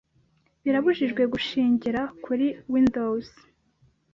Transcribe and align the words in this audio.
Birabujijwe 0.63 1.21
gushingira 1.33 2.01
kuri 2.23 2.47
Windows. 2.73 3.29